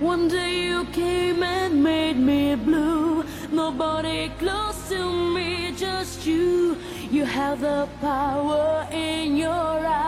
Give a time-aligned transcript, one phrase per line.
[0.00, 3.24] One day you came and made me blue.
[3.52, 6.76] Nobody close to me, just you.
[7.12, 10.04] You have the power in your eyes.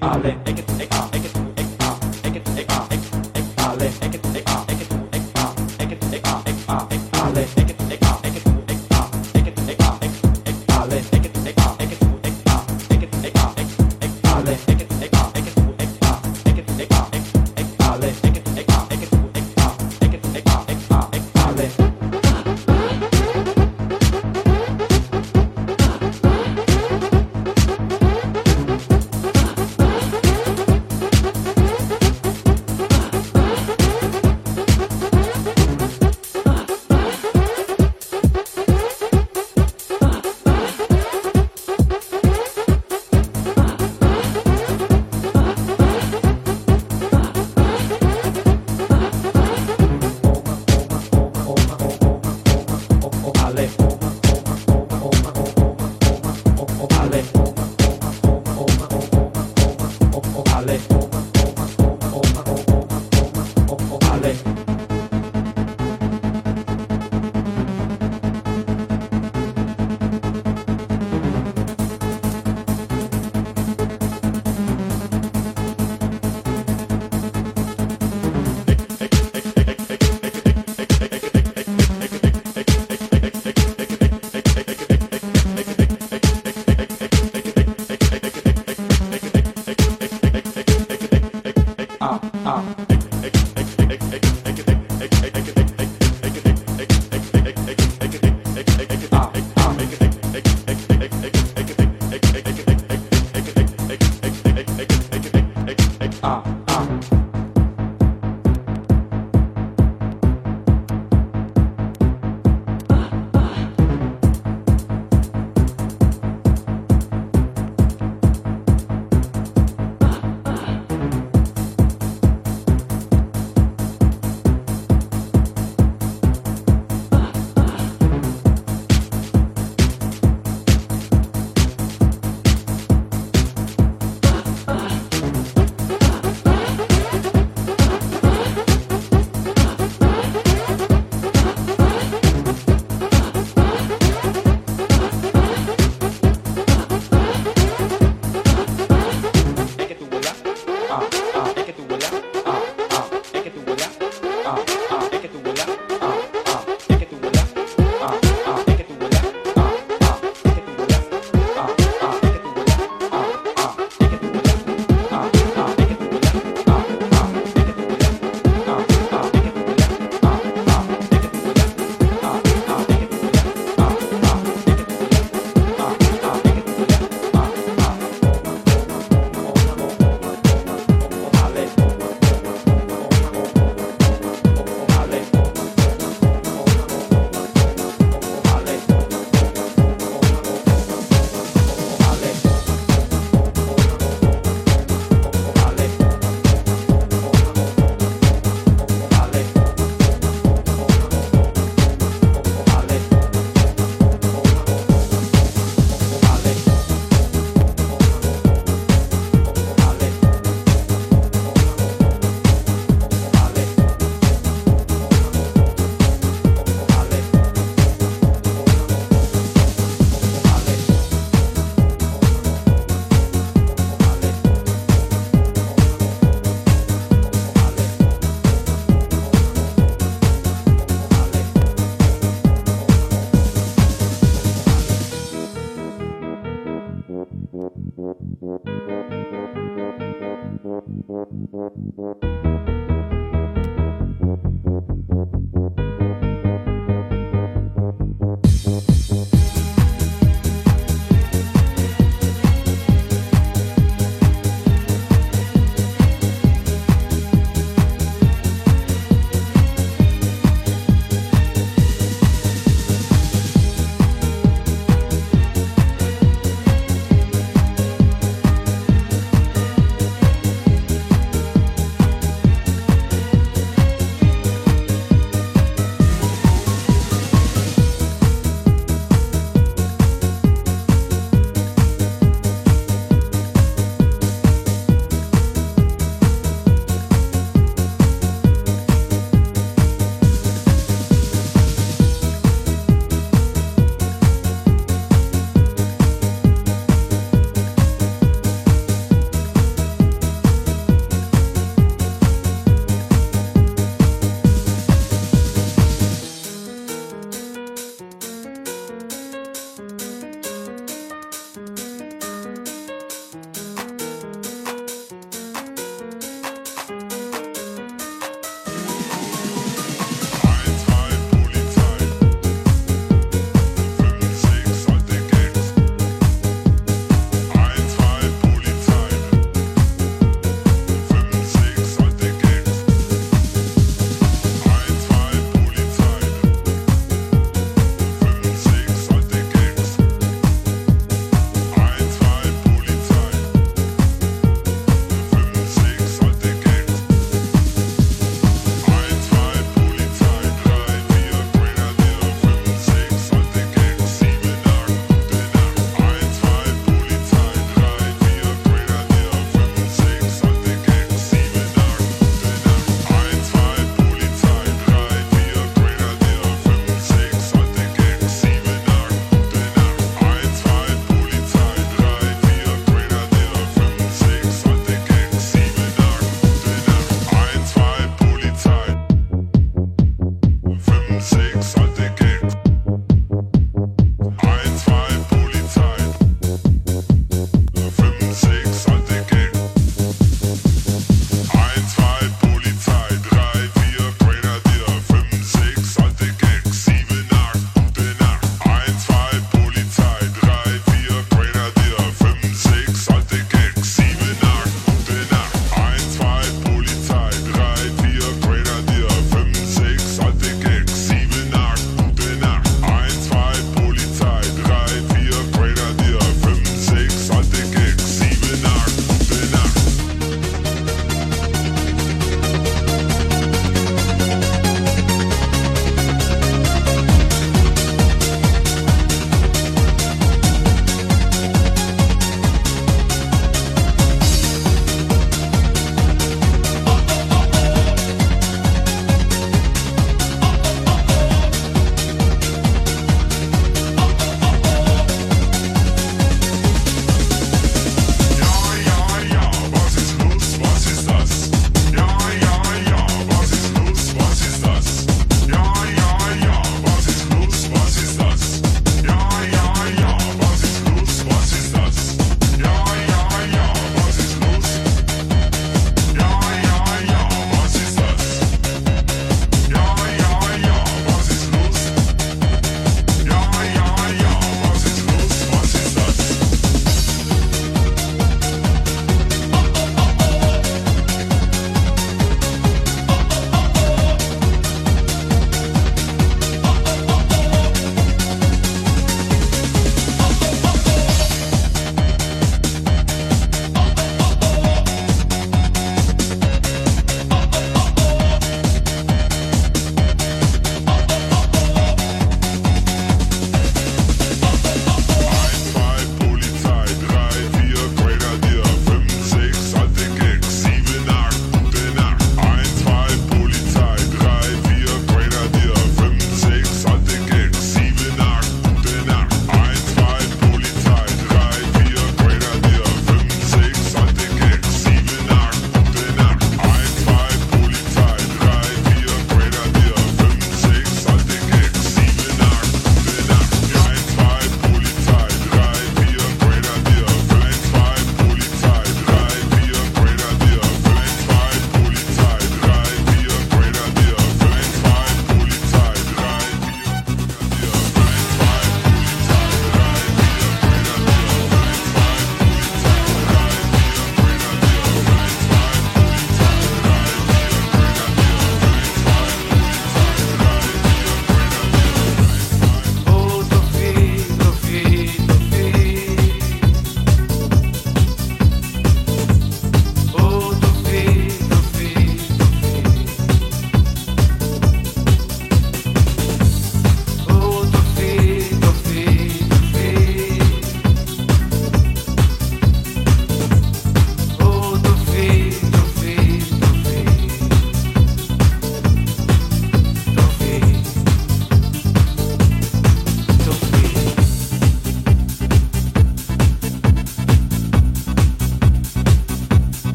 [0.00, 1.09] Take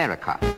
[0.00, 0.49] America.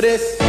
[0.00, 0.39] プです。